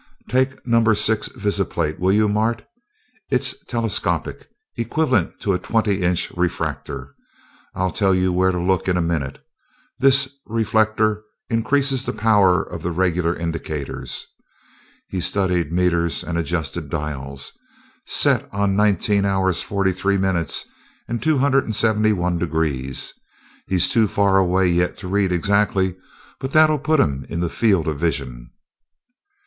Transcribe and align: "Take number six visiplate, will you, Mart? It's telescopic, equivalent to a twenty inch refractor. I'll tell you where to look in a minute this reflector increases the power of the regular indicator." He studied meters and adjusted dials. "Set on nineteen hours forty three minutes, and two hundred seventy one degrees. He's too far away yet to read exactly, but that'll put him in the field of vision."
"Take 0.27 0.65
number 0.65 0.95
six 0.95 1.27
visiplate, 1.29 1.99
will 1.99 2.11
you, 2.11 2.27
Mart? 2.27 2.63
It's 3.29 3.63
telescopic, 3.65 4.47
equivalent 4.75 5.39
to 5.41 5.53
a 5.53 5.59
twenty 5.59 6.01
inch 6.01 6.31
refractor. 6.31 7.13
I'll 7.75 7.91
tell 7.91 8.15
you 8.15 8.33
where 8.33 8.51
to 8.51 8.57
look 8.59 8.87
in 8.87 8.97
a 8.97 9.01
minute 9.03 9.43
this 9.99 10.27
reflector 10.47 11.21
increases 11.51 12.03
the 12.03 12.13
power 12.13 12.63
of 12.63 12.81
the 12.81 12.89
regular 12.89 13.35
indicator." 13.35 14.03
He 15.07 15.21
studied 15.21 15.71
meters 15.71 16.23
and 16.23 16.35
adjusted 16.35 16.89
dials. 16.89 17.51
"Set 18.07 18.49
on 18.51 18.75
nineteen 18.75 19.23
hours 19.23 19.61
forty 19.61 19.91
three 19.91 20.17
minutes, 20.17 20.65
and 21.07 21.21
two 21.21 21.37
hundred 21.37 21.75
seventy 21.75 22.11
one 22.11 22.39
degrees. 22.39 23.13
He's 23.67 23.87
too 23.87 24.07
far 24.07 24.39
away 24.39 24.67
yet 24.67 24.97
to 24.97 25.07
read 25.07 25.31
exactly, 25.31 25.95
but 26.39 26.49
that'll 26.53 26.79
put 26.79 26.99
him 26.99 27.23
in 27.29 27.39
the 27.39 27.49
field 27.49 27.87
of 27.87 27.99
vision." 27.99 28.49